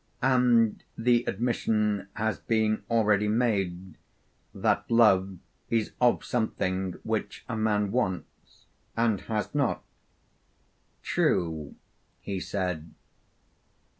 And 0.23 0.83
the 0.97 1.23
admission 1.27 2.07
has 2.15 2.39
been 2.39 2.81
already 2.89 3.27
made 3.27 3.99
that 4.51 4.89
Love 4.89 5.37
is 5.69 5.91
of 6.01 6.25
something 6.25 6.93
which 7.03 7.45
a 7.47 7.55
man 7.55 7.91
wants 7.91 8.65
and 8.97 9.21
has 9.21 9.53
not? 9.53 9.83
True, 11.03 11.75
he 12.19 12.39
said. 12.39 12.95